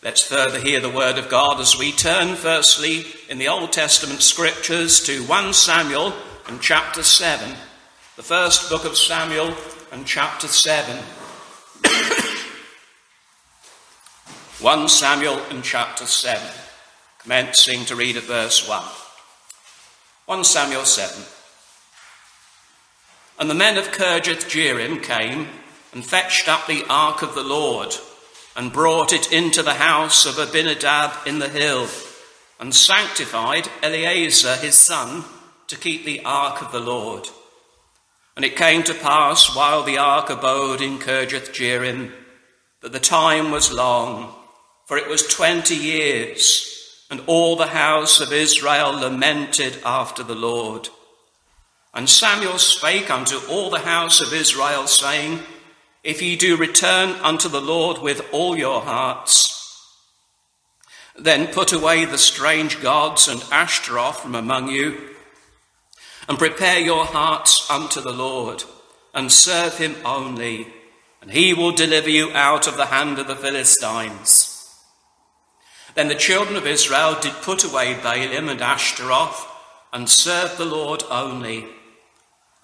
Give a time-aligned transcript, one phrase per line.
[0.00, 4.22] Let's further hear the word of God as we turn firstly in the Old Testament
[4.22, 6.14] scriptures to 1 Samuel
[6.46, 7.56] and chapter 7.
[8.14, 9.56] The first book of Samuel
[9.90, 10.96] and chapter 7.
[14.60, 16.48] 1 Samuel and chapter 7,
[17.18, 18.84] commencing to read at verse 1.
[20.26, 21.24] 1 Samuel 7.
[23.40, 25.48] And the men of Kirjath Jearim came
[25.92, 27.96] and fetched up the ark of the Lord
[28.58, 31.86] and brought it into the house of Abinadab in the hill,
[32.58, 35.24] and sanctified Eleazar his son
[35.68, 37.28] to keep the ark of the Lord.
[38.34, 42.10] And it came to pass while the ark abode in Kirjath Jearim
[42.82, 44.34] that the time was long,
[44.86, 50.88] for it was twenty years, and all the house of Israel lamented after the Lord.
[51.94, 55.38] And Samuel spake unto all the house of Israel, saying,
[56.08, 59.94] if ye do return unto the Lord with all your hearts.
[61.18, 64.98] Then put away the strange gods and Ashtaroth from among you,
[66.26, 68.64] and prepare your hearts unto the Lord,
[69.12, 70.68] and serve him only,
[71.20, 74.74] and he will deliver you out of the hand of the Philistines.
[75.94, 79.46] Then the children of Israel did put away Baalim and Ashtaroth,
[79.92, 81.66] and serve the Lord only.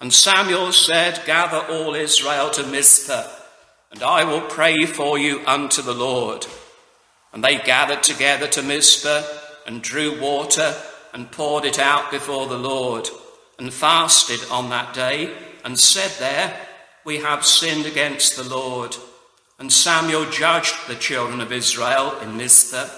[0.01, 3.34] And Samuel said, Gather all Israel to Mizpah,
[3.95, 6.45] and I will pray for you unto the Lord.
[7.31, 9.23] And they gathered together to Mizpah,
[9.65, 10.75] and drew water,
[11.13, 13.07] and poured it out before the Lord,
[13.57, 16.59] and fasted on that day, and said there,
[17.05, 18.97] We have sinned against the Lord.
[19.59, 22.89] And Samuel judged the children of Israel in Mizpah.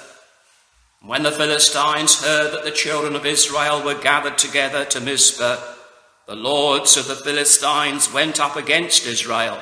[1.03, 5.57] When the Philistines heard that the children of Israel were gathered together to Mizpah,
[6.25, 9.61] the lords of the Philistines went up against Israel.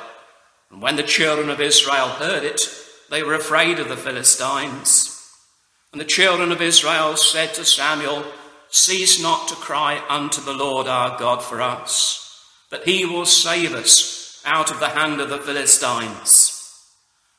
[0.72, 2.62] And when the children of Israel heard it,
[3.10, 5.12] they were afraid of the Philistines.
[5.92, 8.26] And the children of Israel said to Samuel,
[8.70, 13.74] Cease not to cry unto the Lord our God for us, that he will save
[13.74, 16.52] us out of the hand of the Philistines.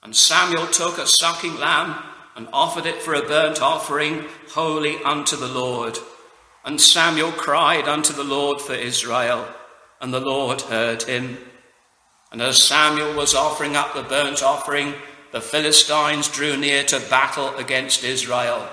[0.03, 2.03] And Samuel took a sucking lamb
[2.37, 5.99] and offered it for a burnt offering, holy unto the Lord.
[6.65, 9.47] And Samuel cried unto the Lord for Israel,
[10.01, 11.39] and the Lord heard him.
[12.37, 14.93] And as Samuel was offering up the burnt offering,
[15.33, 18.69] the Philistines drew near to battle against Israel.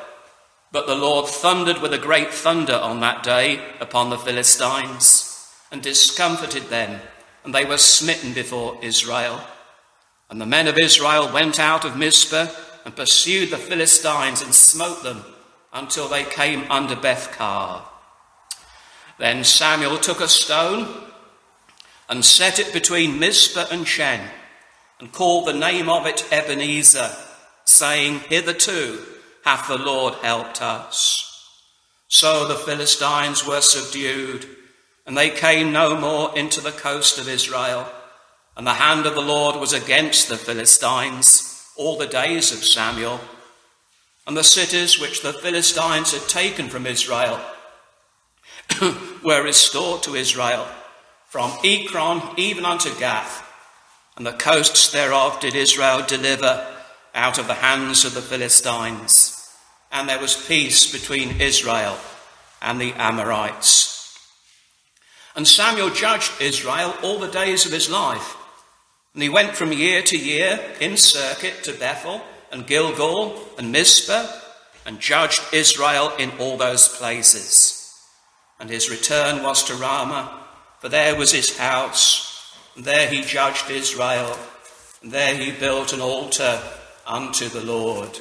[0.74, 5.82] But the Lord thundered with a great thunder on that day upon the Philistines, and
[5.82, 7.00] discomfited them,
[7.46, 9.40] and they were smitten before Israel.
[10.30, 12.48] And the men of Israel went out of Mizpah
[12.84, 15.24] and pursued the Philistines and smote them
[15.72, 17.84] until they came under Bethcar.
[19.20, 21.13] Then Samuel took a stone
[22.10, 24.30] and set it between Mizpah and Shen,
[25.00, 27.12] and called the name of it Ebenezer,
[27.66, 29.00] saying, Hitherto
[29.44, 31.30] hath the Lord helped us.
[32.08, 34.46] So the Philistines were subdued,
[35.06, 37.88] and they came no more into the coast of Israel.
[38.56, 43.20] And the hand of the Lord was against the Philistines all the days of Samuel.
[44.28, 47.42] And the cities which the Philistines had taken from Israel
[49.24, 50.68] were restored to Israel,
[51.34, 53.44] from Ekron even unto Gath,
[54.16, 56.64] and the coasts thereof did Israel deliver
[57.16, 59.50] out of the hands of the Philistines.
[59.92, 61.98] And there was peace between Israel
[62.62, 64.16] and the Amorites.
[65.36, 68.38] And Samuel judged Israel all the days of his life.
[69.16, 72.22] And he went from year to year in circuit to Bethel
[72.52, 74.28] and Gilgal and Mizpah
[74.86, 77.92] and judged Israel in all those places.
[78.60, 80.42] And his return was to Ramah,
[80.84, 84.38] for there was his house, and there he judged Israel,
[85.02, 86.62] and there he built an altar
[87.08, 88.20] unto the Lord.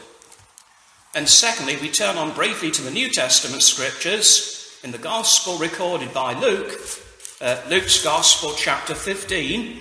[1.12, 6.14] And secondly, we turn on briefly to the New Testament scriptures in the Gospel recorded
[6.14, 6.78] by Luke,
[7.40, 9.80] uh, Luke's Gospel, chapter 15,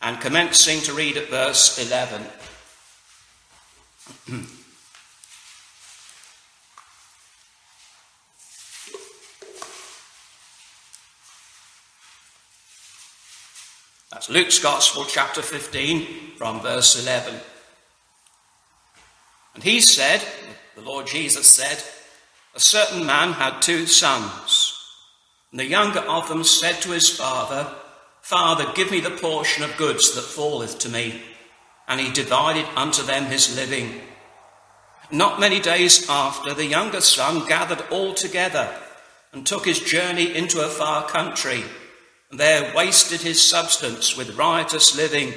[0.00, 2.22] and commencing to read at verse 11.
[14.12, 17.34] That's Luke's Gospel, chapter 15, from verse 11.
[19.54, 20.22] And he said,
[20.74, 21.82] the Lord Jesus said,
[22.54, 24.78] a certain man had two sons.
[25.50, 27.72] And the younger of them said to his father,
[28.20, 31.22] Father, give me the portion of goods that falleth to me.
[31.88, 33.98] And he divided unto them his living.
[35.10, 38.74] Not many days after, the younger son gathered all together
[39.32, 41.64] and took his journey into a far country,
[42.32, 45.34] and there wasted his substance with riotous living.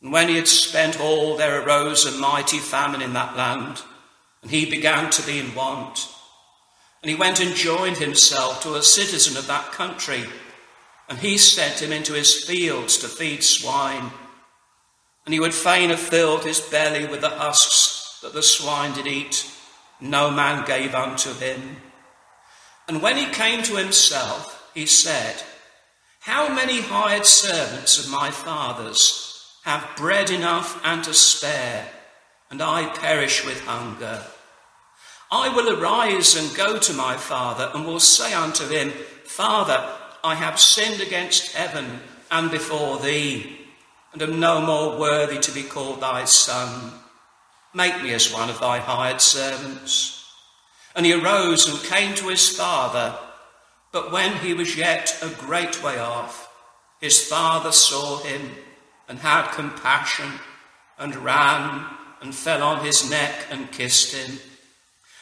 [0.00, 3.82] And when he had spent all, there arose a mighty famine in that land,
[4.40, 6.08] and he began to be in want.
[7.02, 10.24] And he went and joined himself to a citizen of that country,
[11.10, 14.10] and he sent him into his fields to feed swine.
[15.26, 19.06] And he would fain have filled his belly with the husks that the swine did
[19.06, 19.50] eat.
[20.00, 21.76] No man gave unto him.
[22.88, 25.42] And when he came to himself, he said,
[26.24, 31.86] How many hired servants of my father's have bread enough and to spare,
[32.50, 34.24] and I perish with hunger?
[35.30, 38.92] I will arise and go to my father, and will say unto him,
[39.26, 39.86] Father,
[40.24, 42.00] I have sinned against heaven
[42.30, 43.58] and before thee,
[44.14, 46.92] and am no more worthy to be called thy son.
[47.74, 50.24] Make me as one of thy hired servants.
[50.96, 53.18] And he arose and came to his father.
[53.94, 56.52] But when he was yet a great way off,
[57.00, 58.50] his father saw him
[59.08, 60.32] and had compassion
[60.98, 61.86] and ran
[62.20, 64.40] and fell on his neck and kissed him.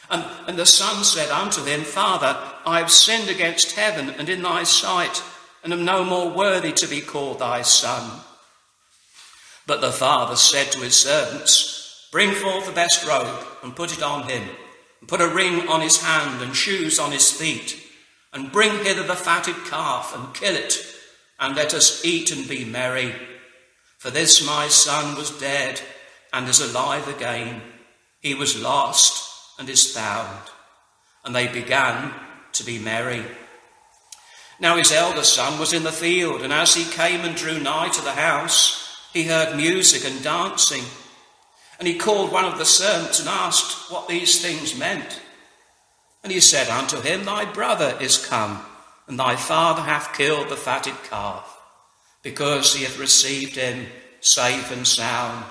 [0.09, 2.35] And, and the son said unto him, Father,
[2.65, 5.21] I have sinned against heaven and in thy sight,
[5.63, 8.21] and am no more worthy to be called thy son.
[9.67, 14.01] But the father said to his servants, Bring forth the best robe and put it
[14.01, 14.49] on him
[14.99, 17.82] and put a ring on his hand and shoes on his feet,
[18.33, 20.85] and bring hither the fatted calf and kill it,
[21.39, 23.13] and let us eat and be merry.
[23.97, 25.81] For this my son was dead
[26.31, 27.61] and is alive again.
[28.19, 30.49] He was lost and is found.
[31.23, 32.13] And they began
[32.53, 33.23] to be merry.
[34.59, 37.89] Now his elder son was in the field, and as he came and drew nigh
[37.89, 40.83] to the house, he heard music and dancing.
[41.79, 45.21] And he called one of the servants and asked what these things meant.
[46.23, 48.59] And he said unto him, Thy brother is come,
[49.07, 51.59] and thy father hath killed the fatted calf,
[52.21, 53.87] because he hath received him
[54.21, 55.45] safe and sound.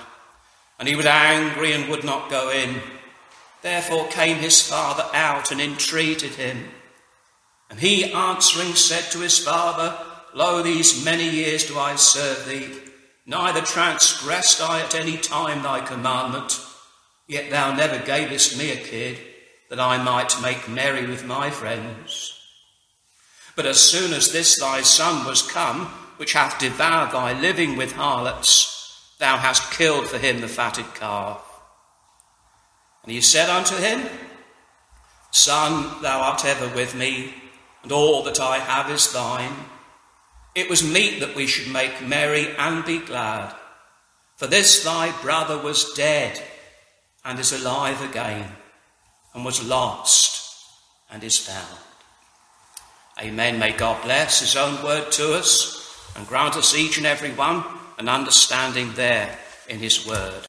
[0.79, 2.81] And he was angry and would not go in.
[3.61, 6.69] Therefore came his father out and entreated him.
[7.69, 9.95] And he answering said to his father,
[10.33, 12.83] Lo, these many years do I serve thee
[13.25, 16.59] Neither transgressed I at any time thy commandment,
[17.27, 19.17] yet thou never gavest me a kid,
[19.73, 22.39] that I might make merry with my friends.
[23.55, 25.87] But as soon as this thy son was come,
[26.17, 31.43] which hath devoured thy living with harlots, thou hast killed for him the fatted calf.
[33.01, 34.07] And he said unto him,
[35.31, 37.33] Son, thou art ever with me,
[37.81, 39.55] and all that I have is thine.
[40.53, 43.55] It was meet that we should make merry and be glad.
[44.35, 46.39] For this thy brother was dead
[47.25, 48.51] and is alive again,
[49.33, 50.69] and was lost
[51.11, 51.79] and is found.
[53.19, 53.59] Amen.
[53.59, 57.63] May God bless his own word to us and grant us each and every one
[57.99, 59.37] an understanding there
[59.69, 60.45] in his word.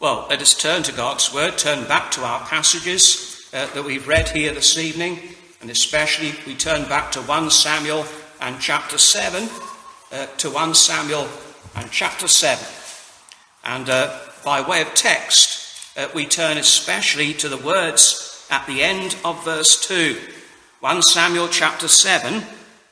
[0.00, 4.08] Well, let us turn to God's word, turn back to our passages uh, that we've
[4.08, 5.18] read here this evening
[5.62, 8.04] and especially we turn back to 1 Samuel
[8.40, 9.48] and chapter 7,
[10.10, 11.28] uh, to 1 Samuel
[11.76, 12.66] and chapter 7.
[13.64, 18.82] And uh, by way of text, uh, we turn especially to the words at the
[18.82, 20.18] end of verse 2.
[20.80, 22.42] 1 Samuel chapter 7,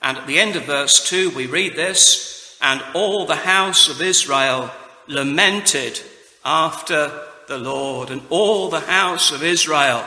[0.02, 4.00] and at the end of verse 2, we read this And all the house of
[4.00, 4.70] Israel
[5.06, 6.00] lamented
[6.44, 7.10] after
[7.48, 10.04] the Lord, and all the house of Israel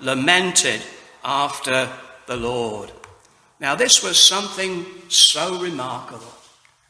[0.00, 0.80] lamented
[1.24, 1.88] after
[2.26, 2.92] the Lord.
[3.60, 6.34] Now, this was something so remarkable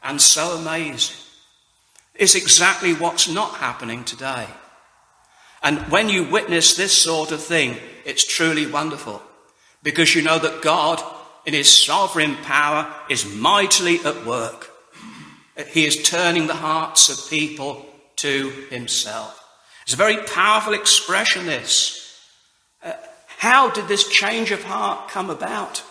[0.02, 1.23] and so amazing.
[2.14, 4.46] It's exactly what's not happening today.
[5.62, 9.22] And when you witness this sort of thing, it's truly wonderful
[9.82, 11.02] because you know that God,
[11.46, 14.70] in His sovereign power, is mightily at work.
[15.68, 19.40] He is turning the hearts of people to Himself.
[19.84, 22.20] It's a very powerful expression, this.
[22.82, 22.92] Uh,
[23.38, 25.82] how did this change of heart come about?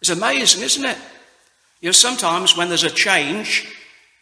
[0.00, 0.98] It's amazing, isn't it?
[1.80, 3.66] You know, sometimes when there's a change,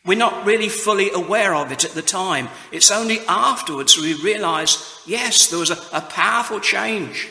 [0.04, 2.48] we're not really fully aware of it at the time.
[2.72, 7.28] It's only afterwards we realize, yes, there was a, a powerful change.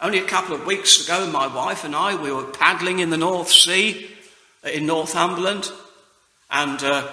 [0.00, 3.16] Only a couple of weeks ago, my wife and I, we were paddling in the
[3.16, 4.10] North Sea
[4.64, 5.70] uh, in Northumberland,
[6.50, 7.10] and uh,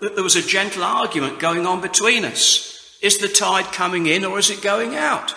[0.00, 2.98] there was a gentle argument going on between us.
[3.00, 5.34] Is the tide coming in or is it going out?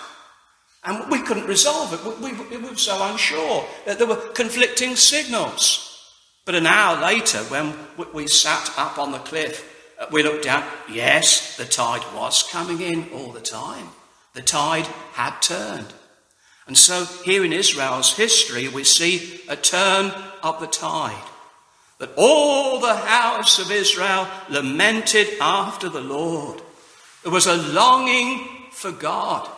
[0.84, 2.20] And we couldn't resolve it.
[2.20, 3.64] We, we, we were so unsure.
[3.86, 5.91] that There were conflicting signals.
[6.44, 7.74] But an hour later, when
[8.12, 9.68] we sat up on the cliff,
[10.00, 10.64] uh, we looked down.
[10.90, 13.88] Yes, the tide was coming in all the time.
[14.34, 15.92] The tide had turned.
[16.66, 21.28] And so here in Israel's history, we see a turn of the tide.
[21.98, 26.60] that all the house of Israel lamented after the Lord.
[27.22, 29.48] There was a longing for God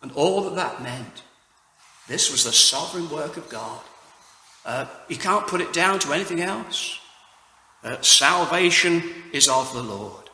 [0.00, 1.22] and all that that meant.
[2.08, 3.82] This was the sovereign work of God.
[4.64, 6.98] Uh, you can't put it down to anything else.
[7.82, 9.02] Uh, salvation
[9.32, 10.30] is of the Lord.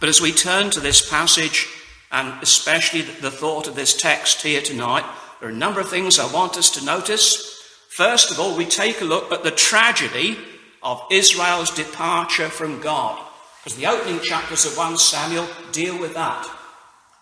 [0.00, 1.68] But as we turn to this passage,
[2.10, 5.04] and especially the thought of this text here tonight,
[5.40, 7.62] there are a number of things I want us to notice.
[7.88, 10.36] First of all, we take a look at the tragedy
[10.82, 13.24] of Israel's departure from God.
[13.62, 16.48] Because the opening chapters of 1 Samuel deal with that.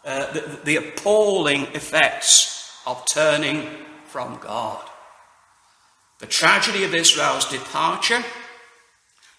[0.05, 3.69] Uh, the, the appalling effects of turning
[4.07, 4.90] from God.
[6.21, 8.23] The tragedy of Israel's departure.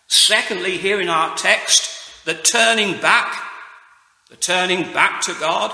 [0.08, 3.42] Secondly, here in our text, the turning back,
[4.30, 5.74] the turning back to God.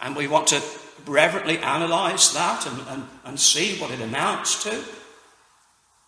[0.00, 0.62] And we want to
[1.06, 4.82] reverently analyze that and, and, and see what it amounts to.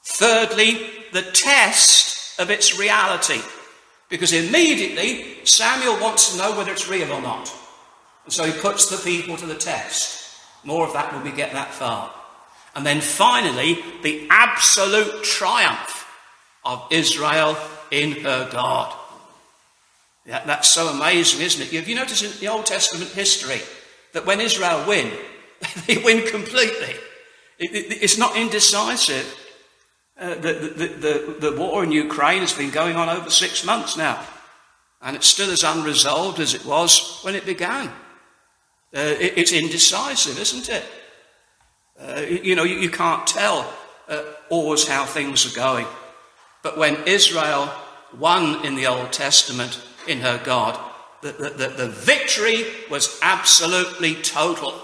[0.05, 3.41] Thirdly, the test of its reality.
[4.09, 7.53] Because immediately Samuel wants to know whether it's real or not.
[8.25, 10.39] And so he puts the people to the test.
[10.65, 12.13] More of that when we get that far.
[12.75, 16.07] And then finally, the absolute triumph
[16.65, 17.57] of Israel
[17.91, 18.95] in her God.
[20.27, 21.73] Yeah, that's so amazing, isn't it?
[21.75, 23.61] Have you noticed in the Old Testament history
[24.13, 25.13] that when Israel win,
[25.87, 26.95] they win completely.
[27.59, 29.41] It, it, it's not indecisive.
[30.19, 33.97] Uh, the, the, the, the, war in Ukraine has been going on over six months
[33.97, 34.25] now,
[35.03, 37.89] and it's still as unresolved as it was when it began.
[38.95, 40.85] Uh, it, it's indecisive, isn't it?
[42.01, 43.73] Uh, you know, you, you, can't tell
[44.09, 45.87] uh, always how things are going.
[46.63, 47.71] But when Israel
[48.19, 50.79] won in the Old Testament in her God,
[51.23, 54.75] the, the, the victory was absolutely total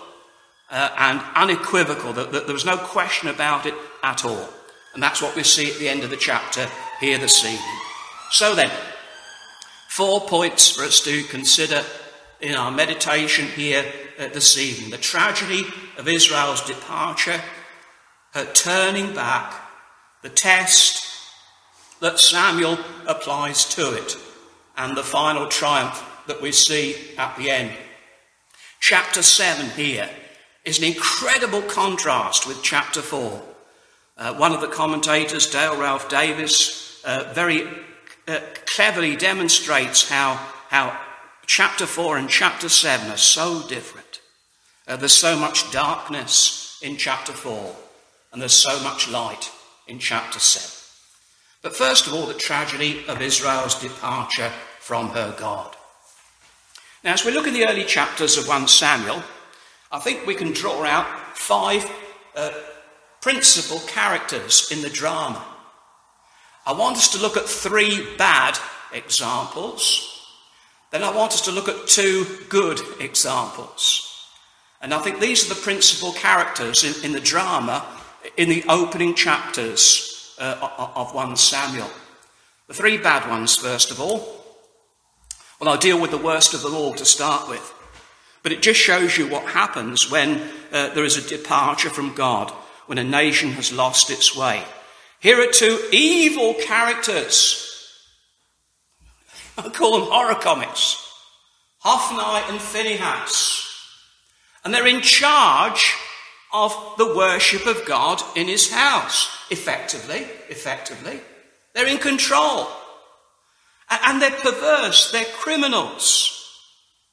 [0.71, 2.13] uh, and unequivocal.
[2.13, 4.49] There, there was no question about it at all.
[4.95, 6.69] And that's what we see at the end of the chapter
[7.01, 7.81] here this evening.
[8.31, 8.71] So then,
[9.89, 11.83] four points for us to consider
[12.41, 13.85] in our meditation here
[14.19, 15.65] uh, this evening the tragedy
[16.01, 17.43] of Israel's departure,
[18.33, 19.55] her turning back,
[20.23, 21.07] the test
[22.01, 24.17] that Samuel applies to it,
[24.79, 27.77] and the final triumph that we see at the end.
[28.81, 30.09] Chapter 7 here
[30.65, 33.43] is an incredible contrast with chapter 4.
[34.17, 37.69] Uh, one of the commentators, Dale Ralph Davis, uh, very
[38.27, 40.37] uh, cleverly demonstrates how,
[40.71, 40.99] how
[41.45, 44.10] chapter 4 and chapter 7 are so different.
[44.91, 47.77] Uh, there's so much darkness in chapter 4,
[48.33, 49.53] and there's so much light
[49.87, 50.69] in chapter 7.
[51.63, 55.77] But first of all, the tragedy of Israel's departure from her God.
[57.05, 59.23] Now, as we look in the early chapters of 1 Samuel,
[59.93, 61.07] I think we can draw out
[61.39, 61.89] five
[62.35, 62.51] uh,
[63.21, 65.47] principal characters in the drama.
[66.67, 68.59] I want us to look at three bad
[68.93, 70.21] examples.
[70.91, 74.10] Then I want us to look at two good examples.
[74.81, 77.85] And I think these are the principal characters in, in the drama
[78.37, 81.91] in the opening chapters uh, of 1 Samuel.
[82.69, 84.45] The three bad ones, first of all.
[85.59, 87.75] Well, I'll deal with the worst of them all to start with.
[88.43, 90.41] But it just shows you what happens when
[90.73, 92.51] uh, there is a departure from God,
[92.87, 94.63] when a nation has lost its way.
[95.19, 97.67] Here are two evil characters.
[99.59, 100.97] I call them horror comics
[101.81, 103.70] Hophni and Phinehas.
[104.65, 105.95] And they're in charge
[106.53, 109.29] of the worship of God in his house.
[109.51, 111.21] Effectively, effectively.
[111.75, 112.69] They're in control.
[113.91, 116.49] And they're perverse, they're criminals,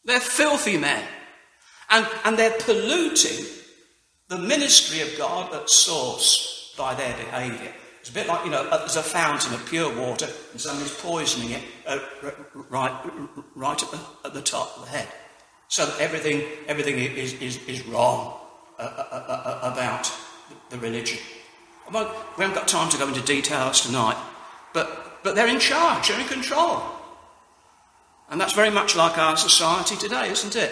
[0.05, 1.03] they're filthy men,
[1.89, 3.45] and, and they're polluting
[4.27, 7.73] the ministry of God at source by their behaviour.
[7.99, 11.51] It's a bit like, you know, there's a fountain of pure water and somebody's poisoning
[11.51, 11.99] it uh,
[12.69, 12.95] right,
[13.55, 15.07] right at, the, at the top of the head.
[15.69, 18.39] So that everything, everything is, is, is wrong
[18.79, 20.11] uh, uh, uh, uh about
[20.69, 21.19] the religion.
[21.91, 24.17] we haven't got time to go into details tonight,
[24.73, 26.81] but but they're in charge, they're in control.
[28.29, 30.71] And that's very much like our society today, isn't it?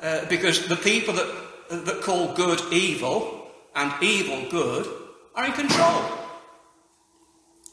[0.00, 4.86] Uh, because the people that, that call good evil and evil good
[5.34, 6.02] are in control.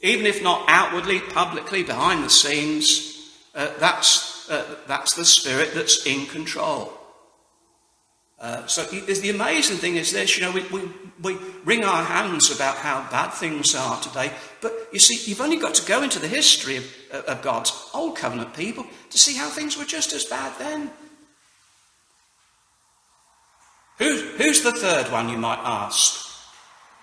[0.00, 6.06] Even if not outwardly, publicly, behind the scenes, uh, that's, uh, that's the spirit that's
[6.06, 6.92] in control.
[8.38, 10.82] Uh, so the amazing thing is this, you know, we, we,
[11.22, 15.56] we wring our hands about how bad things are today, but you see, you've only
[15.56, 19.48] got to go into the history of, of God's old covenant people to see how
[19.48, 20.90] things were just as bad then.
[23.98, 26.26] Who, who's the third one, you might ask?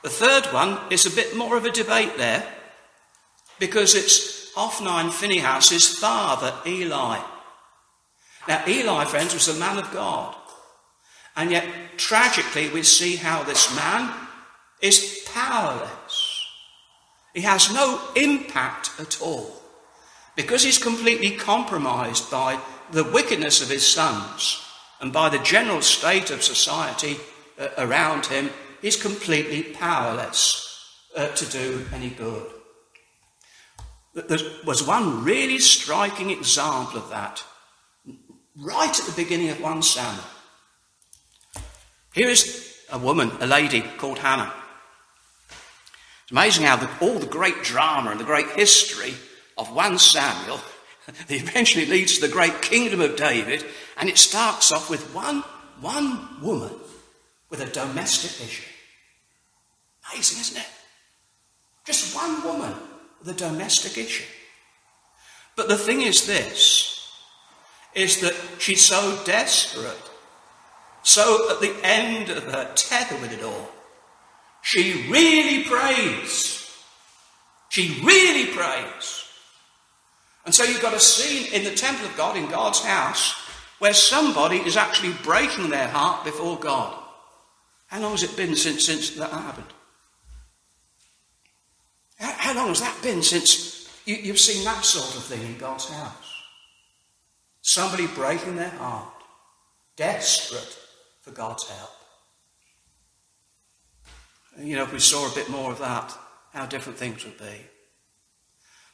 [0.03, 2.45] The third one is a bit more of a debate there
[3.59, 7.19] because it's Hophni and Phinehas' father, Eli.
[8.49, 10.35] Now, Eli, friends, was a man of God.
[11.35, 11.65] And yet,
[11.97, 14.11] tragically, we see how this man
[14.81, 16.47] is powerless.
[17.35, 19.61] He has no impact at all
[20.35, 22.59] because he's completely compromised by
[22.91, 24.65] the wickedness of his sons
[24.99, 27.17] and by the general state of society
[27.59, 28.49] uh, around him.
[28.81, 32.47] He's completely powerless uh, to do any good.
[34.15, 37.43] There was one really striking example of that
[38.59, 40.23] right at the beginning of 1 Samuel.
[42.13, 44.53] Here is a woman, a lady called Hannah.
[46.23, 49.13] It's amazing how the, all the great drama and the great history
[49.57, 50.59] of 1 Samuel
[51.29, 53.65] eventually leads to the great kingdom of David,
[53.97, 55.43] and it starts off with one,
[55.79, 56.73] one woman
[57.49, 58.67] with a domestic issue.
[60.11, 60.69] Amazing, isn't it?
[61.85, 62.75] Just one woman
[63.19, 64.25] with a domestic issue.
[65.55, 66.99] But the thing is this
[67.95, 70.09] is that she's so desperate
[71.03, 73.69] so at the end of her tether with it all,
[74.61, 76.71] she really prays.
[77.69, 79.25] She really prays.
[80.45, 83.33] And so you've got a scene in the temple of God, in God's house,
[83.79, 86.95] where somebody is actually breaking their heart before God.
[87.87, 89.67] How long has it been since, since that happened?
[92.17, 95.57] How, how long has that been since you, you've seen that sort of thing in
[95.57, 96.28] God's house?
[97.61, 99.13] Somebody breaking their heart,
[99.95, 100.77] desperate
[101.21, 101.91] for God's help.
[104.61, 106.13] You know, if we saw a bit more of that,
[106.53, 107.65] how different things would be.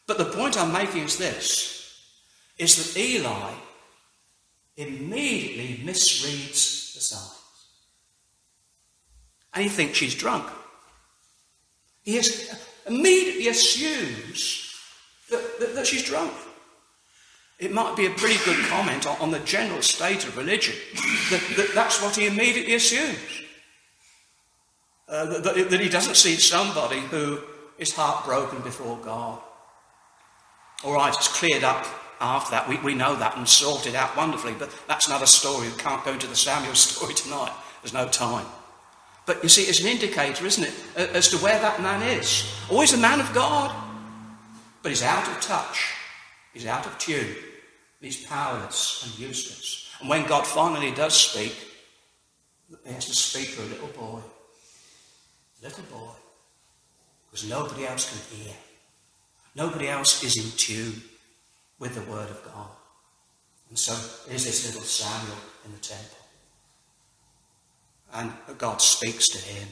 [0.07, 1.75] But the point I'm making is this
[2.57, 3.53] is that Eli
[4.77, 7.31] immediately misreads the signs.
[9.53, 10.50] And he thinks she's drunk.
[12.03, 12.22] He
[12.86, 14.74] immediately assumes
[15.31, 16.34] that, that, that she's drunk.
[17.57, 20.75] It might be a pretty good comment on, the general state of religion
[21.31, 23.18] that, that that's what he immediately assumes.
[25.07, 27.39] Uh, that, that he doesn't see somebody who
[27.77, 29.39] is heartbroken before God.
[30.83, 31.85] All right, it's cleared up
[32.20, 32.68] after that.
[32.68, 35.70] We, we know that and sorted out wonderfully, but that's another story.
[35.70, 37.53] We can't go into the Samuel story tonight.
[37.81, 38.46] There's no time.
[39.25, 42.51] But you see, it's an indicator, isn't it, as to where that man is.
[42.70, 43.74] Always a man of God,
[44.83, 45.96] but he's out of touch
[46.55, 47.35] He's out of tune.
[48.00, 49.89] He's powerless and useless.
[50.00, 51.53] And when God finally does speak,
[52.85, 54.22] he has to speak to a little boy.
[55.59, 56.13] A Little boy.
[57.29, 58.53] Because nobody else can hear.
[59.53, 61.01] Nobody else is in tune
[61.77, 62.70] with the Word of God.
[63.68, 63.94] And so
[64.29, 66.18] there's this little Samuel in the temple.
[68.13, 69.68] And God speaks to him.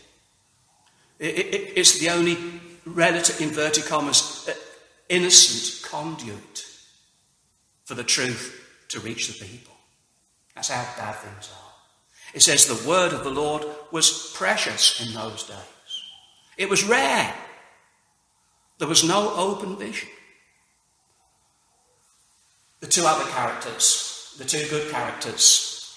[1.17, 2.38] It, it, it's the only
[2.86, 4.54] relative, inverted commas, uh,
[5.08, 6.73] innocent conduit
[7.86, 9.74] for the truth to reach the people.
[10.56, 11.72] That's how bad things are.
[12.34, 15.58] It says the word of the Lord was precious in those days.
[16.58, 17.34] It was rare.
[18.80, 20.10] There was no open vision.
[22.80, 25.96] The two other characters, the two good characters.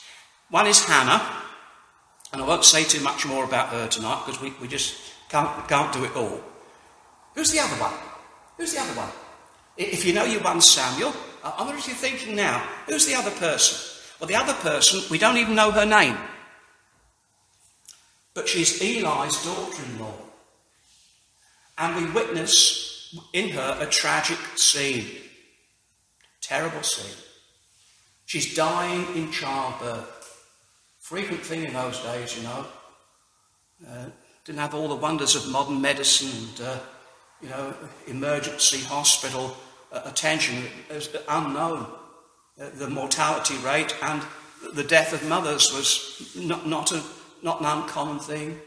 [0.51, 1.43] One is Hannah,
[2.33, 4.97] and I won't say too much more about her tonight because we, we just
[5.29, 6.41] can't, can't do it all.
[7.35, 7.93] Who's the other one?
[8.57, 9.11] Who's the other one?
[9.77, 11.13] If you know you won Samuel,
[11.57, 14.03] I wonder if you're thinking now, who's the other person?
[14.19, 16.17] Well, the other person, we don't even know her name.
[18.35, 20.15] But she's Eli's daughter in law.
[21.79, 25.07] And we witness in her a tragic scene.
[26.41, 27.17] Terrible scene.
[28.25, 30.47] She's dying in childbirth.
[30.99, 32.67] Frequent thing in those days, you know.
[33.89, 34.07] Uh,
[34.45, 36.79] didn't have all the wonders of modern medicine and, uh,
[37.43, 37.75] you know,
[38.07, 39.57] emergency hospital
[40.05, 41.87] attention is unknown.
[42.61, 44.23] Uh, the mortality rate and
[44.73, 47.03] the death of mothers was not, not, a,
[47.43, 48.59] not an uncommon thing.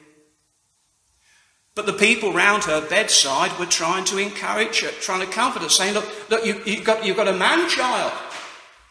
[1.75, 5.69] But the people round her bedside were trying to encourage her, trying to comfort her,
[5.69, 8.11] saying, Look, look you, have got, you've got a man child,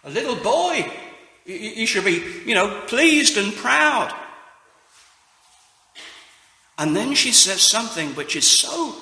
[0.04, 0.90] a little boy.
[1.44, 4.14] You, you should be, you know, pleased and proud.
[6.78, 8.94] And then she says something which is so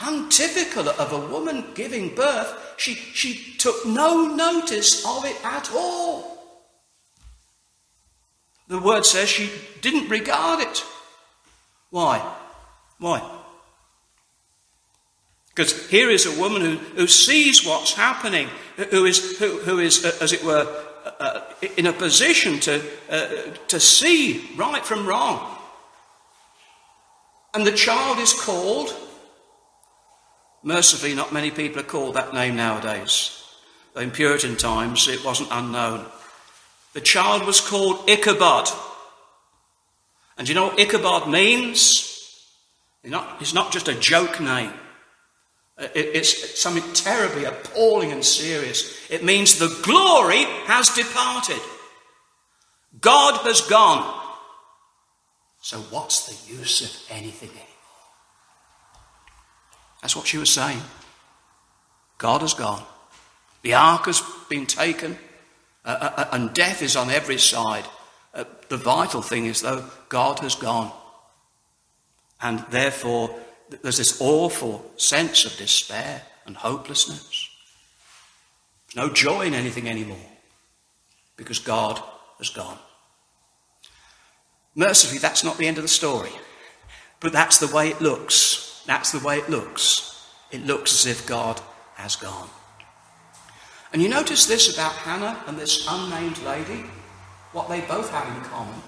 [0.00, 6.38] untypical of a woman giving birth, she, she took no notice of it at all.
[8.68, 10.84] The word says she didn't regard it.
[11.90, 12.24] Why?
[12.98, 13.38] Why?
[15.48, 18.48] Because here is a woman who, who sees what's happening,
[18.90, 20.66] who is, who, who is uh, as it were,
[21.04, 21.42] uh, uh
[21.76, 23.26] in a position to, uh,
[23.66, 25.58] to see right from wrong.
[27.52, 28.94] And the child is called,
[30.62, 33.44] mercifully, not many people are called that name nowadays.
[33.94, 36.06] Though in Puritan times it wasn't unknown.
[36.92, 38.68] The child was called Ichabod.
[40.36, 42.06] And you know what Ichabod means?
[43.02, 44.72] It's not, it's not just a joke name.
[45.78, 49.10] Uh, it's something terribly appalling and serious.
[49.10, 51.60] It means the glory has departed.
[53.00, 54.18] God has gone.
[55.62, 57.69] So, what's the use of anything anymore?
[60.00, 60.80] That's what she was saying.
[62.18, 62.82] God has gone.
[63.62, 65.18] The ark has been taken,
[65.84, 67.84] uh, uh, uh and death is on every side.
[68.34, 70.92] Uh, the vital thing is, though, God has gone.
[72.40, 73.38] And therefore,
[73.82, 77.50] there's this awful sense of despair and hopelessness.
[78.86, 80.16] There's no joy in anything anymore
[81.36, 82.02] because God
[82.38, 82.78] has gone.
[84.74, 86.32] Mercifully, that's not the end of the story.
[87.20, 88.69] But that's the way it looks.
[88.86, 90.26] That's the way it looks.
[90.50, 91.60] It looks as if God
[91.94, 92.48] has gone.
[93.92, 96.84] And you notice this about Hannah and this unnamed lady?
[97.52, 98.80] What they both have in common.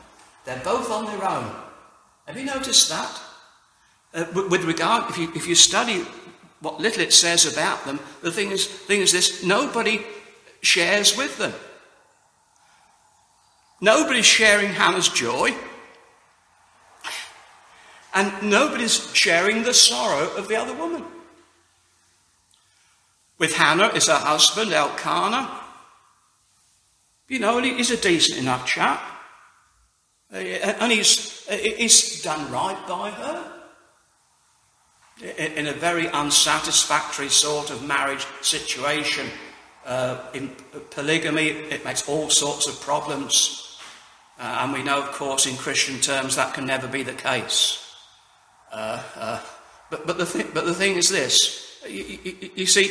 [0.44, 1.54] They're both on their own.
[2.26, 3.20] Have you noticed that?
[4.14, 6.04] Uh, with regard, if you, if you study
[6.60, 10.04] what little it says about them, the thing is, thing is this nobody
[10.60, 11.52] shares with them.
[13.80, 15.54] Nobody's sharing Hannah's joy.
[18.14, 21.04] And nobody's sharing the sorrow of the other woman.
[23.38, 25.60] With Hannah is her husband, Elkanah.
[27.28, 29.00] You know, he's a decent enough chap.
[30.32, 33.52] Uh, and he's, uh, he's done right by her.
[35.38, 39.28] In a very unsatisfactory sort of marriage situation.
[39.84, 40.50] Uh, in
[40.90, 43.78] polygamy, it makes all sorts of problems.
[44.38, 47.81] Uh, and we know, of course, in Christian terms, that can never be the case.
[48.72, 49.40] Uh, uh,
[49.90, 52.90] but, but, the thi- but the thing is this you, you, you see,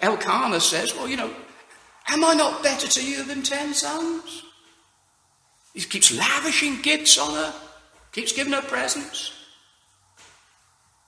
[0.00, 1.32] Elkanah says, Well, you know,
[2.08, 4.44] am I not better to you than ten sons?
[5.74, 7.54] He keeps lavishing gifts on her,
[8.12, 9.32] keeps giving her presents.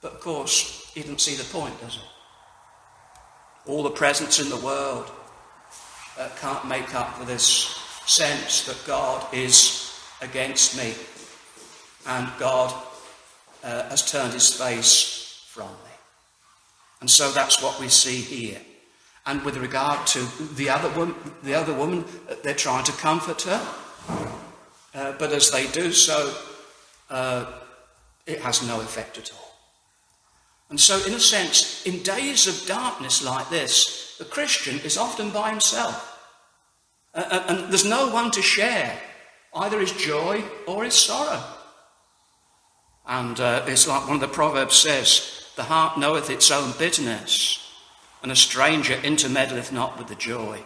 [0.01, 2.01] But of course, he doesn't see the point, does he?
[3.67, 5.11] All the presents in the world
[6.19, 10.95] uh, can't make up for this sense that God is against me
[12.07, 12.73] and God
[13.63, 15.91] uh, has turned his face from me.
[17.01, 18.61] And so that's what we see here.
[19.27, 23.43] And with regard to the other woman, the other woman uh, they're trying to comfort
[23.43, 23.67] her.
[24.95, 26.35] Uh, but as they do so,
[27.11, 27.47] uh,
[28.27, 29.55] it has no effect at all.
[30.69, 35.31] And so, in a sense, in days of darkness like this, the Christian is often
[35.31, 36.07] by himself.
[37.15, 38.99] Uh, uh and there's no one to share
[39.55, 41.43] either his joy or his sorrow.
[43.07, 47.59] And uh, it's like one of the Proverbs says the heart knoweth its own bitterness,
[48.23, 50.63] and a stranger intermeddleth not with the joy.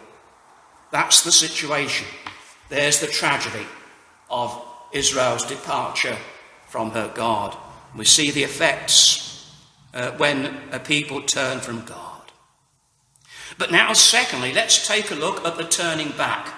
[0.91, 2.07] That's the situation.
[2.69, 3.65] There's the tragedy
[4.29, 6.17] of Israel's departure
[6.67, 7.55] from her God.
[7.95, 9.53] We see the effects
[9.93, 12.31] uh, when a people turn from God.
[13.57, 16.53] But now, secondly, let's take a look at the turning back.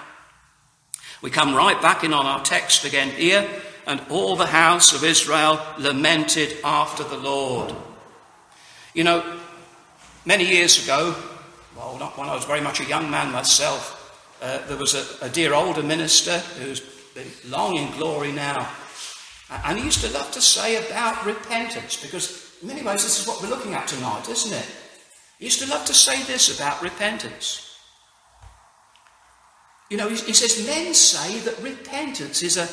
[1.22, 3.48] We come right back in on our text again here
[3.88, 7.74] and all the house of Israel lamented after the Lord.
[8.92, 9.38] You know,
[10.26, 11.16] many years ago,
[11.74, 13.94] well, not when I was very much a young man myself,
[14.42, 16.82] uh, there was a, a, dear older minister who's
[17.46, 18.68] long in glory now.
[19.64, 23.26] And he used to love to say about repentance, because in many ways this is
[23.26, 24.68] what we're looking at tonight, isn't it?
[25.38, 27.64] He used to love to say this about repentance.
[29.90, 32.68] You know, he, he says, men say that repentance is a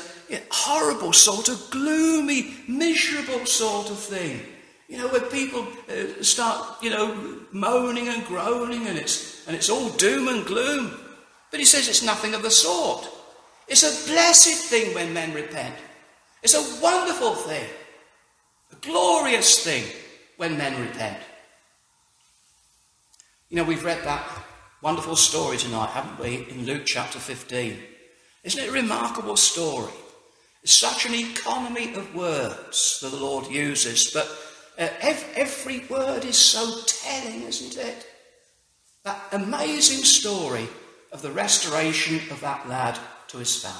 [0.52, 4.42] horrible sort of gloomy, miserable sort of thing.
[4.88, 9.70] You know, where people uh, start, you know, moaning and groaning and it's, and it's
[9.70, 10.94] all doom and gloom.
[11.50, 13.08] But he says it's nothing of the sort.
[13.68, 15.76] It's a blessed thing when men repent.
[16.44, 17.68] It's a wonderful thing,
[18.72, 19.84] a glorious thing
[20.38, 21.18] when men repent.
[23.50, 24.24] You know, we've read that
[24.82, 27.80] wonderful story tonight, haven't we, in Luke chapter 15.
[28.44, 29.92] Isn't it a remarkable story?
[30.66, 34.28] Such an economy of words that the Lord uses, but
[34.78, 38.08] uh, every, word is so telling, isn't it?
[39.04, 40.68] That amazing story
[41.12, 43.00] of the restoration of that lad
[43.30, 43.80] to his family.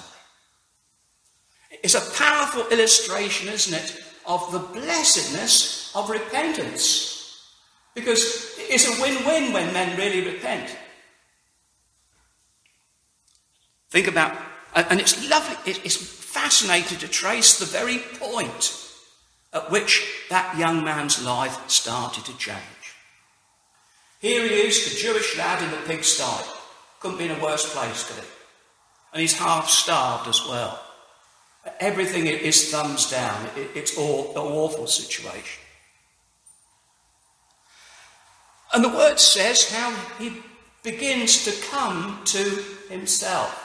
[1.84, 7.42] It's a powerful illustration, isn't it, of the blessedness of repentance.
[7.94, 10.76] Because it's a win win when men really repent.
[13.90, 14.38] Think about,
[14.76, 15.98] and it's lovely, it's
[16.36, 18.78] fascinated to trace the very point
[19.54, 22.60] at which that young man's life started to change.
[24.20, 26.44] Here he is, the Jewish lad in the pigsty.
[27.00, 28.30] Couldn't be in a worse place, could he?
[29.14, 30.78] And he's half starved as well.
[31.80, 33.50] Everything is thumbs down.
[33.56, 35.64] It's all, an awful situation.
[38.74, 40.34] And the word says how he
[40.84, 43.62] begins to come to himself.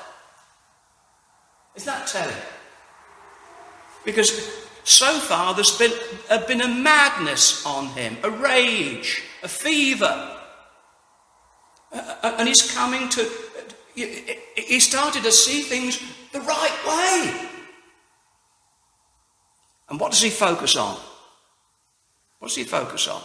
[1.74, 2.36] Is that telling?
[4.04, 4.30] Because
[4.84, 5.92] so far there's been,
[6.30, 10.36] uh, been a madness on him, a rage, a fever.
[11.92, 13.28] Uh, uh and he's coming to,
[13.94, 16.00] he started to see things
[16.32, 17.48] the right way.
[19.88, 20.96] And what does he focus on?
[22.38, 23.20] What does he focus on?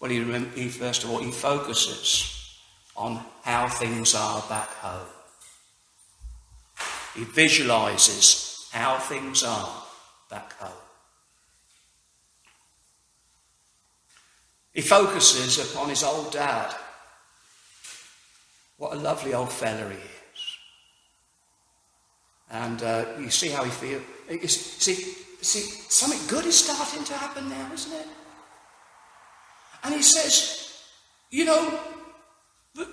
[0.00, 0.22] Well, he,
[0.54, 2.58] he first of all, he focuses
[2.96, 5.06] on how things are back home.
[7.14, 9.82] He visualizes how things are
[10.30, 10.72] back home.
[14.72, 16.74] He focuses upon his old dad.
[18.76, 20.58] What a lovely old fella he is.
[22.50, 24.02] And uh, you see how he feels.
[24.50, 24.94] See,
[25.42, 28.06] see, something good is starting to happen now, isn't it?
[29.82, 30.78] And he says,
[31.30, 31.78] you know,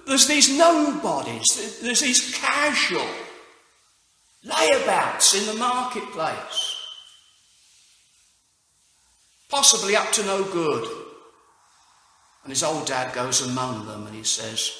[0.07, 3.07] there's these nobodies, there's these casual
[4.47, 6.75] layabouts in the marketplace,
[9.49, 10.87] possibly up to no good.
[12.43, 14.71] And his old dad goes among them and he says,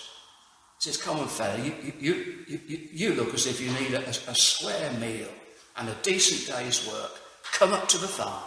[0.80, 4.08] he says, come on, fella, you, you, you, you, look as if you need a,
[4.08, 5.27] a square meal
[5.75, 7.12] and a decent day's work.
[7.51, 8.43] Come up to the farm.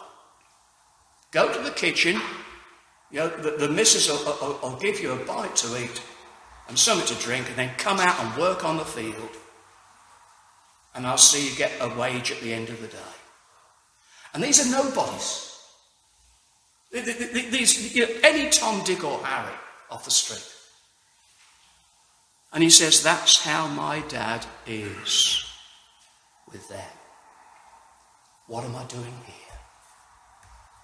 [1.32, 2.20] Go to the kitchen.
[3.10, 6.00] You know, the, the missus will, will, will give you a bite to eat
[6.68, 9.36] and something to drink, and then come out and work on the field
[10.94, 12.98] and I'll see you get a wage at the end of the day.
[14.34, 15.46] And these are nobodies.
[16.92, 19.54] These, you know, any Tom, Dick, or Harry
[19.90, 20.44] off the street.
[22.52, 25.44] And he says, That's how my dad is
[26.50, 26.92] with them.
[28.48, 29.58] What am I doing here?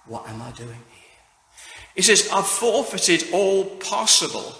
[0.05, 1.07] What am I doing here?
[1.95, 4.55] He says, I've forfeited all possible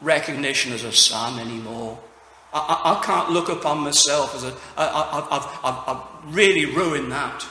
[0.00, 1.98] recognition as a son anymore.
[2.54, 4.54] I, I, can't look upon myself as a.
[4.76, 7.44] I, I, I've, I've, I've really ruined that.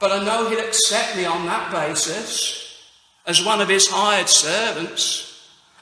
[0.00, 2.82] But I know He'll accept me on that basis
[3.26, 5.28] as one of His hired servants.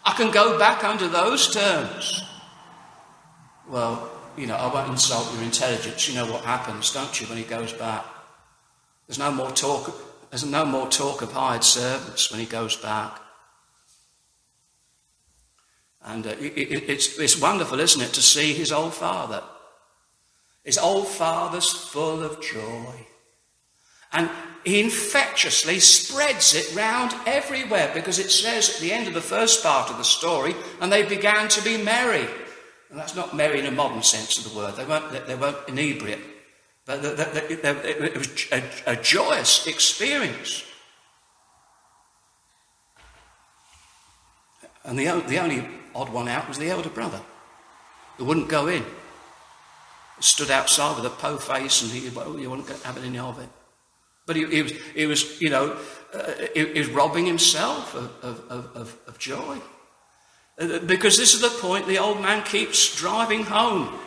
[0.05, 2.25] I can go back under those terms.
[3.69, 6.09] Well, you know, I won't insult your intelligence.
[6.09, 8.05] You know what happens, don't you, when he goes back?
[9.07, 9.95] There's no more talk.
[10.31, 13.21] There's no more talk of hired servants when he goes back.
[16.05, 19.43] And uh, it, it, it's, it's wonderful, isn't it, to see his old father.
[20.65, 23.07] His old father's full of joy.
[24.13, 24.29] And
[24.65, 29.63] he infectiously spreads it round everywhere because it says at the end of the first
[29.63, 32.27] part of the story, and they began to be merry.
[32.91, 34.75] And that's not merry in a modern sense of the word.
[34.77, 36.25] They weren't, they weren't inebriate.
[36.87, 40.65] But it was a, a joyous experience.
[44.85, 47.21] And the, the only odd one out was the elder brother,
[48.17, 48.85] who wouldn't go in.
[50.21, 53.49] Stood outside with a po face and he, well, you wouldn't have any of it.
[54.27, 55.77] But he, he, was, he was, you know,
[56.13, 59.59] uh, he, he, was robbing himself of, of, of, of joy.
[60.59, 63.99] Uh, because this is the point the old man keeps driving home.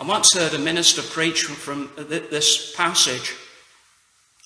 [0.00, 3.34] I once heard a minister preach from, this passage,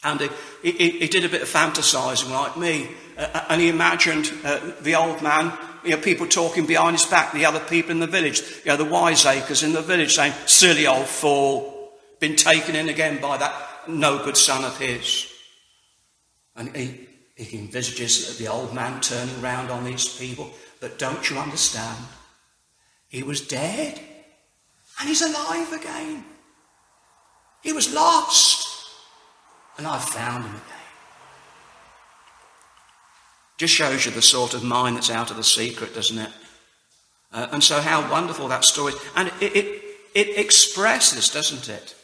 [0.04, 0.20] and
[0.62, 4.60] he, he, he, did a bit of fantasizing like me, uh, and he imagined uh,
[4.82, 8.06] the old man you know, people talking behind his back, the other people in the
[8.06, 12.88] village, you know, the wiseacres in the village saying, silly old fool, been taken in
[12.88, 15.32] again by that no good son of his.
[16.56, 20.50] And he, he envisages the old man turning round on these people.
[20.80, 22.04] But don't you understand?
[23.08, 24.00] He was dead
[25.00, 26.24] and he's alive again.
[27.62, 28.68] He was lost
[29.76, 30.77] and I've found him again.
[33.58, 36.30] Just shows you the sort of mind that's out of the secret, doesn't it?
[37.32, 39.00] Uh, and so, how wonderful that story is.
[39.14, 39.82] And it, it,
[40.14, 41.94] it expresses, doesn't it,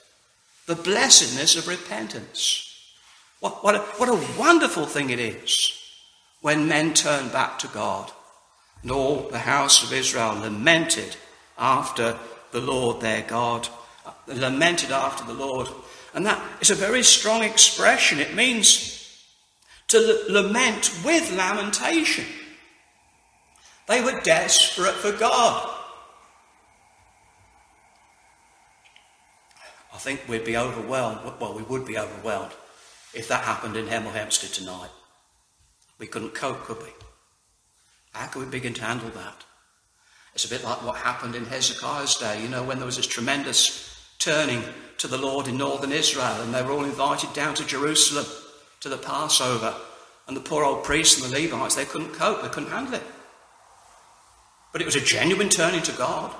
[0.66, 2.70] the blessedness of repentance.
[3.40, 5.72] What, what, a, what a wonderful thing it is
[6.40, 8.10] when men turn back to God.
[8.82, 11.16] And all the house of Israel lamented
[11.56, 12.18] after
[12.52, 13.68] the Lord their God.
[14.26, 15.68] Lamented after the Lord.
[16.14, 18.18] And that is a very strong expression.
[18.18, 18.93] It means
[19.94, 22.24] to lament with lamentation.
[23.86, 25.70] They were desperate for God.
[29.92, 31.20] I think we'd be overwhelmed.
[31.40, 32.52] Well, we would be overwhelmed
[33.14, 34.90] if that happened in Hemel Hempstead tonight.
[35.98, 36.88] We couldn't cope, could we?
[38.12, 39.44] How could we begin to handle that?
[40.34, 43.06] It's a bit like what happened in Hezekiah's day, you know, when there was this
[43.06, 44.64] tremendous turning
[44.98, 48.26] to the Lord in northern Israel, and they were all invited down to Jerusalem
[48.84, 49.74] to the Passover.
[50.28, 53.02] And the poor old priests and the Levites, they couldn't cope, they couldn't handle it.
[54.72, 56.34] But it was a genuine turning to God,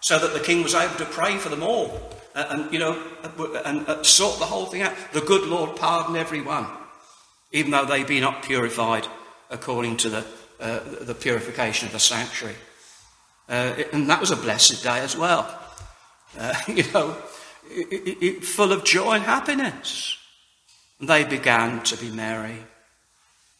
[0.00, 3.00] so that the king was able to pray for them all uh, and, you know,
[3.22, 4.94] uh, and uh, sort the whole thing out.
[5.12, 6.66] The good Lord pardon everyone,
[7.52, 9.06] even though they be not purified
[9.50, 10.24] according to the,
[10.60, 12.56] uh, the purification of the sanctuary.
[13.48, 15.56] Uh, and that was a blessed day as well.
[16.36, 17.16] Uh, you know,
[17.70, 20.18] it, it, full of joy and happiness.
[21.00, 22.58] And they began to be merry.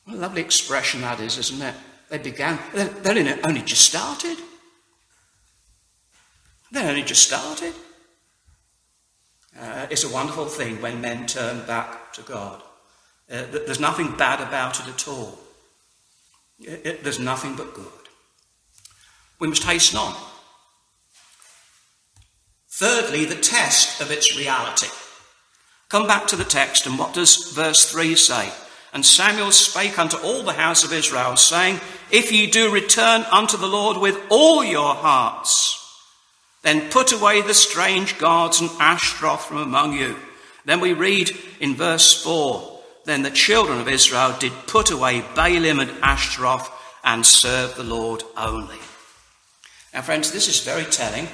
[0.05, 1.75] What a lovely expression that is, isn't it?
[2.09, 4.39] They began, they're only just started.
[6.73, 7.75] They only just started.
[9.59, 12.63] Uh, it's a wonderful thing when men turn back to God.
[13.31, 15.39] Uh, there's nothing bad about it at all.
[16.61, 17.87] It, it, there's nothing but good.
[19.39, 20.15] We must hasten on.
[22.69, 24.89] Thirdly, the test of its reality.
[25.89, 28.53] Come back to the text, and what does verse 3 say?
[28.93, 33.57] And Samuel spake unto all the house of Israel, saying, If ye do return unto
[33.57, 35.75] the Lord with all your hearts,
[36.63, 40.17] then put away the strange gods and Ashtaroth from among you.
[40.67, 45.81] Then we read in verse 4 Then the children of Israel did put away Baalim
[45.81, 46.71] and Ashtaroth
[47.03, 48.79] and serve the Lord only.
[49.95, 51.29] Now, friends, this is very telling,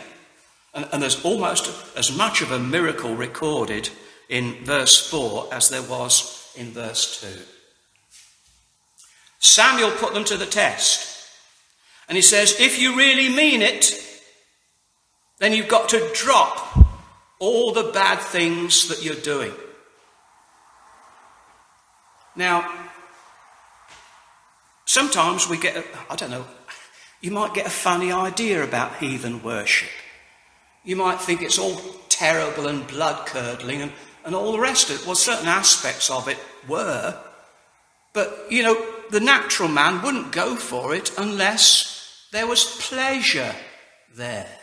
[0.72, 3.90] and, and there's almost as much of a miracle recorded
[4.28, 7.28] in verse 4 as there was in verse 2.
[9.38, 11.28] Samuel put them to the test.
[12.08, 14.00] And he says, if you really mean it,
[15.38, 16.78] then you've got to drop
[17.38, 19.52] all the bad things that you're doing.
[22.36, 22.70] Now,
[24.86, 26.46] sometimes we get, I don't know,
[27.20, 29.90] you might get a funny idea about heathen worship.
[30.84, 33.92] You might think it's all terrible and blood curdling and,
[34.24, 35.06] and all the rest of it.
[35.06, 37.18] Well, certain aspects of it were.
[38.12, 43.54] But, you know, the natural man wouldn't go for it unless there was pleasure
[44.14, 44.58] there.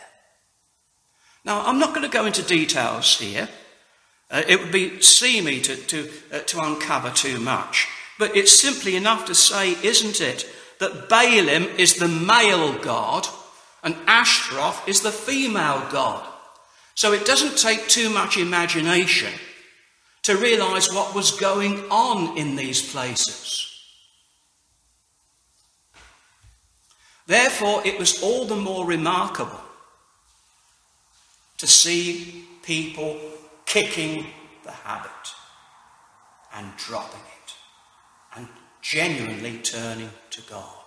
[1.44, 3.48] Now, I'm not going to go into details here.
[4.30, 7.88] Uh, it would be seamy to, to, uh, to uncover too much.
[8.18, 10.46] But it's simply enough to say, isn't it,
[10.78, 13.28] that Baalim is the male god
[13.82, 16.26] and Ashtaroth is the female god.
[16.94, 19.32] So it doesn't take too much imagination
[20.22, 23.68] to realize what was going on in these places.
[27.26, 29.60] Therefore, it was all the more remarkable
[31.58, 33.18] to see people
[33.64, 34.26] kicking
[34.64, 35.10] the habit
[36.54, 37.54] and dropping it
[38.36, 38.48] and
[38.80, 40.82] genuinely turning to God.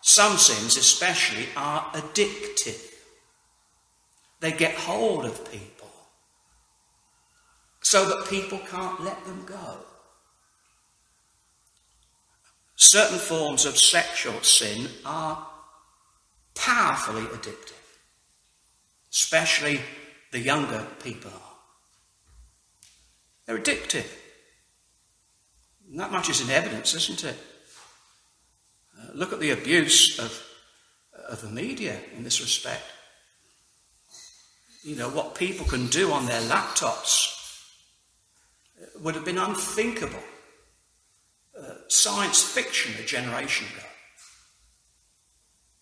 [0.00, 2.80] Some sins, especially, are addictive.
[4.38, 5.75] They get hold of people
[7.86, 9.78] so that people can't let them go.
[12.74, 15.46] Certain forms of sexual sin are
[16.56, 17.78] powerfully addictive,
[19.12, 19.78] especially
[20.32, 21.56] the younger people are.
[23.46, 24.10] They're addictive.
[25.88, 27.38] And that much is in evidence, isn't it?
[29.00, 30.44] Uh, look at the abuse of,
[31.28, 32.82] of the media in this respect.
[34.82, 37.35] You know, what people can do on their laptops
[39.00, 40.22] would have been unthinkable.
[41.58, 43.86] Uh, science fiction a generation ago.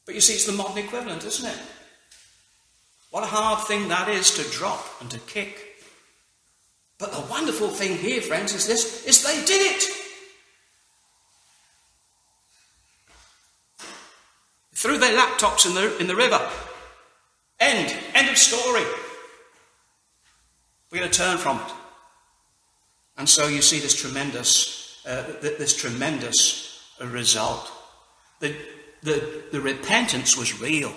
[0.06, 1.58] But you see, it's the modern equivalent, isn't it?
[3.10, 5.76] What a hard thing that is to drop and to kick.
[6.98, 9.84] But the wonderful thing here, friends, is this, is they did it.
[14.74, 16.40] Threw their laptops in the, in the river.
[17.58, 17.96] End.
[18.14, 18.84] End of story.
[20.90, 21.72] We're going to turn from it.
[23.16, 27.70] And so you see this tremendous, uh, this tremendous result.
[28.40, 28.54] The,
[29.02, 30.92] the, the repentance was real.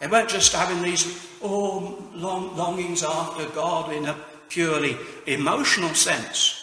[0.00, 4.16] They weren't just having these oh, long, longings after God in a
[4.48, 4.96] purely
[5.26, 6.56] emotional sense.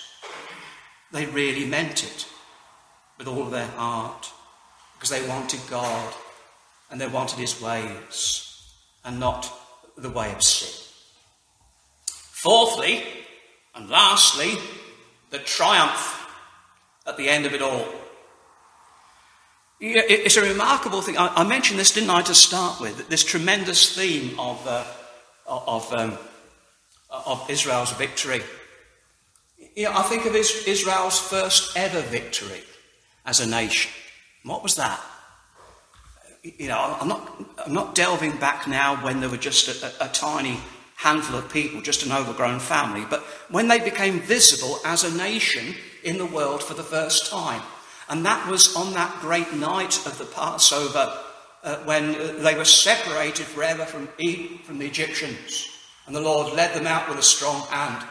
[1.12, 2.28] They really meant it
[3.18, 4.32] with all their heart
[4.96, 6.14] because they wanted God
[6.90, 8.74] and they wanted His ways
[9.06, 9.52] and not
[9.98, 10.84] the way of sin.
[12.08, 13.04] Fourthly,
[13.78, 14.58] and lastly,
[15.30, 16.28] the triumph
[17.06, 17.86] at the end of it all.
[19.80, 21.16] It's a remarkable thing.
[21.18, 23.08] I mentioned this, didn't I, to start with?
[23.10, 24.84] This tremendous theme of, uh,
[25.46, 26.18] of, um,
[27.12, 28.42] of Israel's victory.
[29.76, 32.64] You know, I think of Israel's first ever victory
[33.26, 33.92] as a nation.
[34.44, 35.00] What was that?
[36.42, 40.08] You know, I'm not, I'm not delving back now when there were just a, a,
[40.08, 40.58] a tiny
[40.98, 45.76] handful of people, just an overgrown family, but when they became visible as a nation
[46.04, 47.62] in the world for the first time.
[48.10, 51.20] And that was on that great night of the Passover
[51.64, 54.08] uh, when uh, they were separated forever from,
[54.64, 55.68] from the Egyptians.
[56.08, 58.06] And the Lord led them out with a strong hand.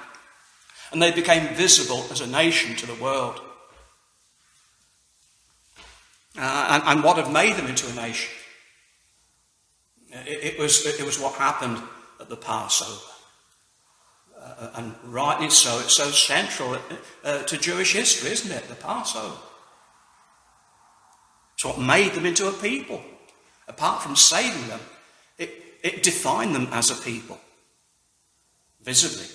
[0.93, 3.41] And they became visible as a nation to the world.
[6.39, 8.31] Uh, and, and, what had made them into a nation?
[10.11, 11.81] It, it, was, it was what happened
[12.21, 13.13] at the Passover.
[14.41, 16.77] Uh, and rightly so, it's so central
[17.25, 18.69] uh, to Jewish history, isn't it?
[18.69, 19.37] The Passover.
[21.55, 23.03] It's what made them into a people.
[23.67, 24.81] Apart from saving them,
[25.39, 25.51] it,
[25.83, 27.41] it defined them as a people,
[28.83, 29.27] visibly.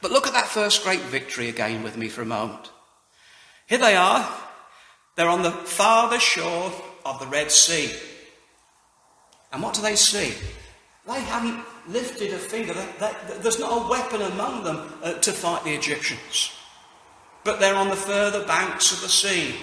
[0.00, 2.70] But look at that first great victory again with me for a moment.
[3.66, 4.28] Here they are.
[5.16, 6.72] They're on the farther shore
[7.04, 7.90] of the Red Sea.
[9.52, 10.34] And what do they see?
[11.06, 12.72] They haven't lifted a finger.
[12.74, 16.52] They, they, there's not a weapon among them uh, to fight the Egyptians.
[17.44, 19.56] But they're on the further banks of the sea.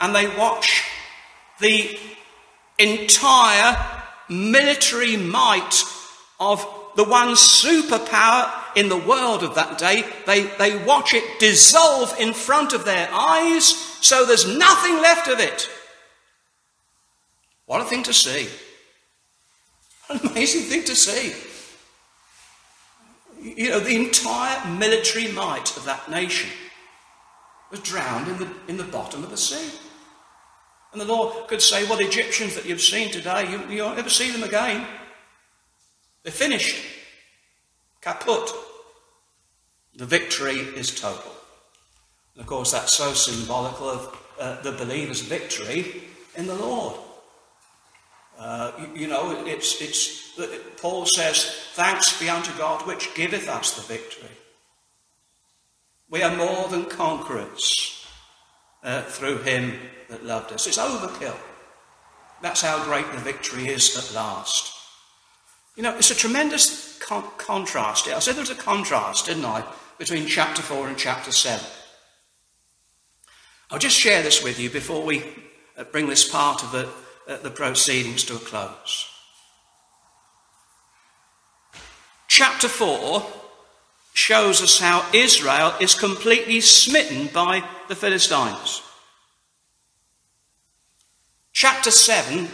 [0.00, 0.84] And they watch
[1.60, 1.98] the
[2.78, 3.76] entire
[4.28, 5.82] military might
[6.38, 10.04] of the one superpower in the world of that day.
[10.26, 13.64] They, they watch it dissolve in front of their eyes,
[14.00, 15.68] so there's nothing left of it.
[17.66, 18.48] What a thing to see!
[20.08, 21.34] An amazing thing to see.
[23.40, 26.50] You know, the entire military might of that nation
[27.70, 29.70] was drowned in the, in the bottom of the sea.
[30.92, 33.98] And the Lord could say, Well, the Egyptians that you've seen today, you, you won't
[33.98, 34.86] ever see them again.
[36.22, 36.76] They're finished.
[38.00, 38.50] Kaput.
[39.96, 41.32] The victory is total.
[42.34, 46.02] And of course, that's so symbolical of uh, the believer's victory
[46.36, 46.98] in the Lord.
[48.38, 50.38] Uh, you, you, know, it's, it's,
[50.80, 54.30] Paul says, Thanks be unto God which giveth us the victory.
[56.08, 58.06] We are more than conquerors
[58.84, 59.74] uh, through him
[60.08, 60.66] that loved us.
[60.66, 61.36] It's overkill.
[62.40, 64.72] That's how great the victory is at last.
[65.76, 68.06] You know, it's a tremendous con- contrast.
[68.06, 69.64] I said there was a contrast, didn't I,
[69.98, 71.64] between chapter 4 and chapter 7.
[73.70, 75.24] I'll just share this with you before we
[75.76, 76.88] uh, bring this part of the
[77.28, 79.06] the proceedings to a close.
[82.26, 83.22] Chapter 4
[84.14, 88.82] shows us how Israel is completely smitten by the Philistines.
[91.52, 92.48] Chapter 7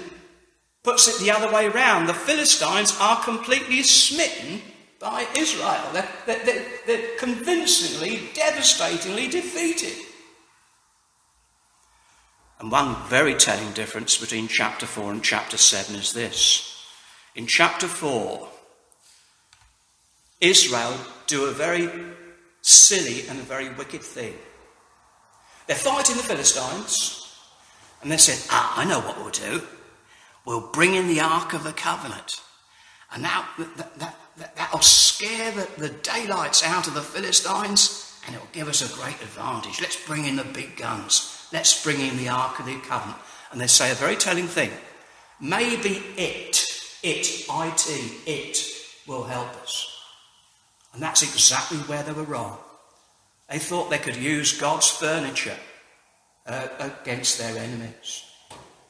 [0.82, 2.08] puts it the other way round.
[2.08, 4.60] The Philistines are completely smitten
[4.98, 5.90] by Israel.
[5.92, 9.94] They're, they're, they're, convincingly, devastatingly defeated.
[12.64, 16.82] And one very telling difference between chapter 4 and chapter 7 is this.
[17.34, 18.48] In chapter 4,
[20.40, 20.96] Israel
[21.26, 21.90] do a very
[22.62, 24.32] silly and a very wicked thing.
[25.66, 27.36] They're fighting the Philistines,
[28.00, 29.60] and they said, Ah, I know what we'll do.
[30.46, 32.40] We'll bring in the Ark of the Covenant.
[33.12, 38.34] And that, that, that, that, that'll scare the, the daylights out of the Philistines, and
[38.34, 39.82] it'll give us a great advantage.
[39.82, 41.33] Let's bring in the big guns.
[41.54, 43.16] Let's bring in the Ark of the Covenant.
[43.52, 44.72] And they say a very telling thing.
[45.40, 46.66] Maybe it,
[47.04, 48.58] it, it, it
[49.06, 49.88] will help us.
[50.92, 52.58] And that's exactly where they were wrong.
[53.48, 55.56] They thought they could use God's furniture
[56.44, 58.24] uh, against their enemies.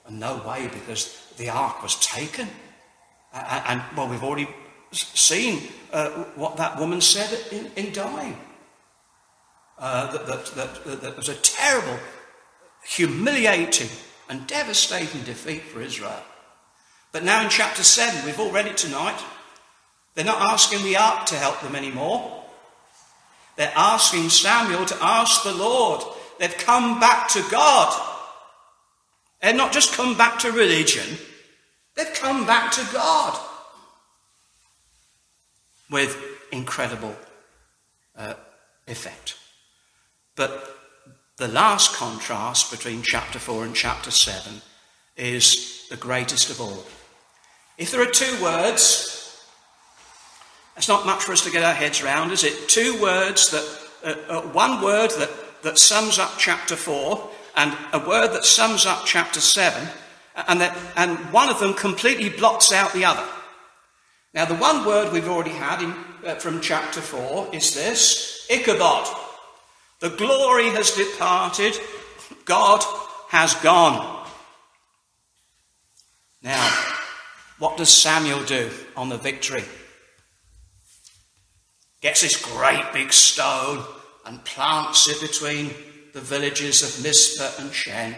[0.06, 2.48] And no way, because the ark was taken.
[3.34, 4.48] And, well, we've already
[4.90, 8.38] seen uh, what that woman said in, in dying.
[9.78, 11.98] Uh, that, that, that, that, was a terrible
[12.85, 13.89] humiliating
[14.28, 16.22] and devastating defeat for Israel.
[17.12, 19.20] But now in chapter 7, we've all read it tonight,
[20.14, 22.45] they're not asking the ark to help them anymore.
[23.57, 26.03] They're asking Samuel to ask the Lord.
[26.39, 28.01] They've come back to God.
[29.41, 31.18] They've not just come back to religion,
[31.95, 33.39] they've come back to God
[35.91, 36.16] with
[36.51, 37.14] incredible
[38.16, 38.35] uh,
[38.89, 39.37] effect.
[40.35, 40.76] But
[41.37, 44.62] the last contrast between chapter 4 and chapter 7
[45.16, 46.85] is the greatest of all.
[47.76, 49.45] If there are two words,
[50.74, 52.68] that's not much for us to get our heads around, is it?
[52.68, 57.99] Two words that, uh, uh, one word that, that sums up chapter 4 and a
[57.99, 59.89] word that sums up chapter 7,
[60.49, 63.26] and, that, and one of them completely blots out the other.
[64.35, 69.23] Now, the one word we've already had in, uh, from chapter 4 is this Ichabod.
[70.05, 71.80] The glory has departed,
[72.44, 72.84] God
[73.30, 74.28] has gone.
[76.42, 76.68] Now,
[77.59, 79.64] what does Samuel do on the victory?
[82.02, 83.82] Gets this great big stone
[84.26, 85.70] and plants it between
[86.12, 88.14] the villages of Mizpah and Shen.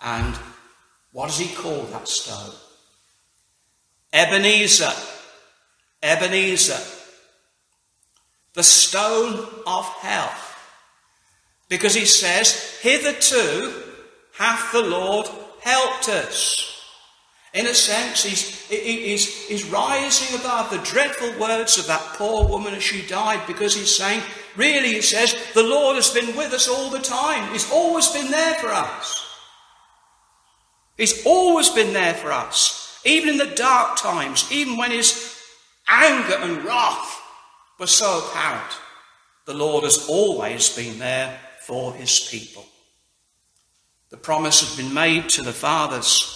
[0.00, 0.34] And
[1.12, 2.54] what does he call that stone?
[4.10, 4.94] Ebenezer.
[6.02, 6.80] Ebenezer.
[8.54, 10.32] The stone of help.
[11.68, 13.72] Because he says, Hitherto
[14.34, 15.26] hath the Lord
[15.60, 16.72] helped us.
[17.54, 22.74] In a sense, he's, he's, he's rising above the dreadful words of that poor woman
[22.74, 24.20] as she died because he's saying,
[24.56, 27.50] really, he says, the Lord has been with us all the time.
[27.52, 29.26] He's always been there for us.
[30.98, 33.00] He's always been there for us.
[33.04, 35.34] Even in the dark times, even when his
[35.88, 37.22] anger and wrath
[37.78, 38.70] were so apparent,
[39.46, 42.64] the Lord has always been there for his people.
[44.10, 46.32] The promise has been made to the fathers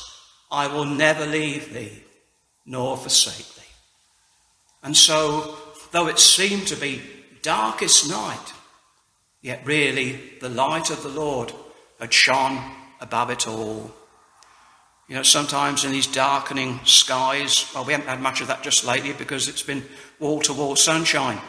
[0.51, 2.03] I will never leave thee
[2.67, 3.73] nor forsake thee.
[4.83, 5.57] And so,
[5.93, 7.01] though it seemed to be
[7.43, 8.53] darkest night,
[9.41, 11.53] yet really the light of the Lord
[12.01, 12.59] had shone
[13.01, 13.93] above it all.
[15.07, 18.85] You know, sometimes in these darkening skies, well, we haven't had much of that just
[18.85, 19.85] lately because it's been
[20.19, 21.41] wall to wall sunshine.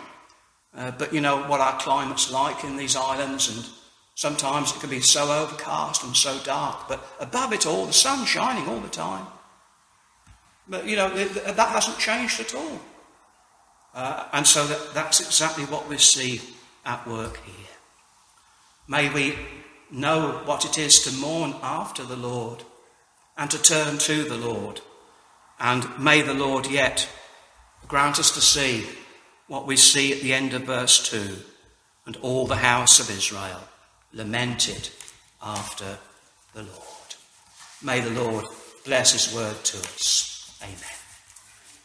[0.75, 3.65] Uh, but you know what our climate's like in these islands, and
[4.15, 8.29] sometimes it can be so overcast and so dark, but above it all, the sun's
[8.29, 9.25] shining all the time.
[10.67, 12.79] But you know, that hasn't changed at all.
[13.93, 16.39] Uh, and so that, that's exactly what we see
[16.85, 17.55] at work here.
[18.87, 19.35] May we
[19.91, 22.63] know what it is to mourn after the Lord
[23.37, 24.79] and to turn to the Lord.
[25.59, 27.09] And may the Lord yet
[27.87, 28.87] grant us to see
[29.51, 31.35] what we see at the end of verse 2
[32.05, 33.59] and all the house of Israel
[34.13, 34.87] lamented
[35.43, 35.97] after
[36.53, 37.15] the Lord.
[37.83, 38.45] May the Lord
[38.85, 40.57] bless his word to us.
[40.63, 41.00] Amen.